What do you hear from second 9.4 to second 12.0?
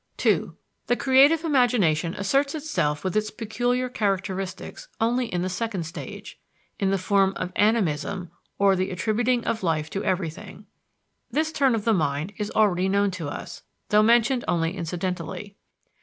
of life to everything. This turn of the